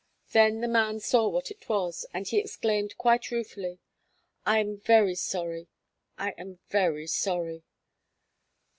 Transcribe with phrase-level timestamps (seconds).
[0.31, 3.77] Then the man saw what it was, and he exclaimed quite ruefully:
[4.47, 5.67] "I am very sorry
[6.17, 7.61] I am very sorry."